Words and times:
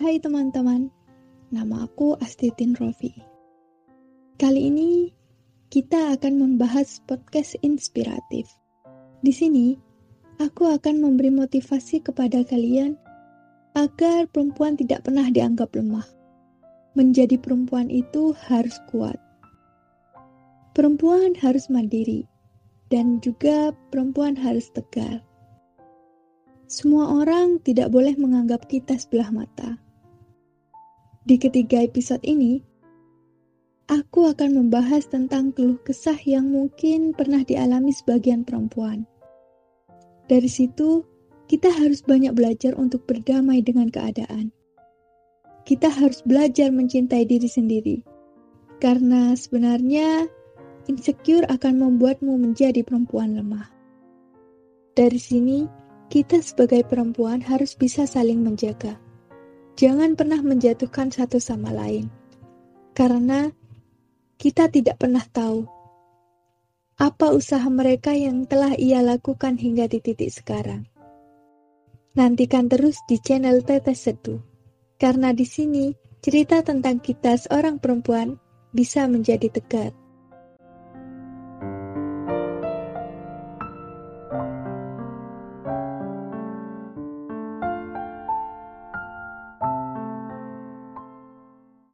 Hai 0.00 0.16
teman-teman, 0.16 0.88
nama 1.52 1.84
aku 1.84 2.16
Astitin 2.24 2.72
Rofi. 2.72 3.12
Kali 4.40 4.72
ini 4.72 5.12
kita 5.68 6.16
akan 6.16 6.40
membahas 6.40 7.04
podcast 7.04 7.52
inspiratif. 7.60 8.48
Di 9.20 9.28
sini, 9.28 9.76
aku 10.40 10.72
akan 10.72 11.04
memberi 11.04 11.28
motivasi 11.28 12.00
kepada 12.00 12.40
kalian 12.48 12.96
agar 13.76 14.24
perempuan 14.32 14.80
tidak 14.80 15.04
pernah 15.04 15.28
dianggap 15.28 15.68
lemah. 15.76 16.08
Menjadi 16.96 17.36
perempuan 17.36 17.92
itu 17.92 18.32
harus 18.48 18.80
kuat. 18.88 19.20
Perempuan 20.72 21.36
harus 21.44 21.68
mandiri, 21.68 22.24
dan 22.88 23.20
juga 23.20 23.76
perempuan 23.92 24.32
harus 24.32 24.64
tegar. 24.72 25.20
Semua 26.72 27.20
orang 27.20 27.60
tidak 27.60 27.92
boleh 27.92 28.16
menganggap 28.16 28.64
kita 28.64 28.96
sebelah 28.96 29.28
mata. 29.28 29.89
Di 31.20 31.36
ketiga 31.36 31.84
episode 31.84 32.24
ini, 32.24 32.64
aku 33.92 34.24
akan 34.32 34.56
membahas 34.56 35.04
tentang 35.04 35.52
keluh 35.52 35.76
kesah 35.84 36.16
yang 36.24 36.48
mungkin 36.48 37.12
pernah 37.12 37.44
dialami 37.44 37.92
sebagian 37.92 38.40
perempuan. 38.48 39.04
Dari 40.32 40.48
situ, 40.48 41.04
kita 41.44 41.68
harus 41.76 42.00
banyak 42.00 42.32
belajar 42.32 42.72
untuk 42.72 43.04
berdamai 43.04 43.60
dengan 43.60 43.92
keadaan. 43.92 44.48
Kita 45.68 45.92
harus 45.92 46.24
belajar 46.24 46.72
mencintai 46.72 47.28
diri 47.28 47.52
sendiri, 47.52 48.00
karena 48.80 49.36
sebenarnya 49.36 50.24
insecure 50.88 51.44
akan 51.52 51.84
membuatmu 51.84 52.32
menjadi 52.40 52.80
perempuan 52.80 53.36
lemah. 53.36 53.68
Dari 54.96 55.20
sini, 55.20 55.68
kita 56.08 56.40
sebagai 56.40 56.80
perempuan 56.88 57.44
harus 57.44 57.76
bisa 57.76 58.08
saling 58.08 58.40
menjaga. 58.40 59.09
Jangan 59.78 60.18
pernah 60.18 60.40
menjatuhkan 60.42 61.10
satu 61.10 61.38
sama 61.38 61.70
lain, 61.70 62.10
karena 62.96 63.52
kita 64.40 64.72
tidak 64.72 64.96
pernah 64.98 65.24
tahu 65.28 65.68
apa 67.00 67.32
usaha 67.32 67.64
mereka 67.72 68.12
yang 68.12 68.44
telah 68.44 68.76
ia 68.76 69.00
lakukan 69.00 69.56
hingga 69.56 69.88
di 69.88 70.04
titik 70.04 70.28
sekarang. 70.28 70.84
Nantikan 72.12 72.68
terus 72.68 73.00
di 73.08 73.16
channel 73.22 73.64
Tetes 73.64 74.04
Seduh, 74.04 74.42
karena 75.00 75.32
di 75.32 75.48
sini 75.48 75.96
cerita 76.20 76.60
tentang 76.60 77.00
kita 77.00 77.40
seorang 77.40 77.80
perempuan 77.80 78.36
bisa 78.76 79.08
menjadi 79.08 79.48
tegar. 79.48 79.96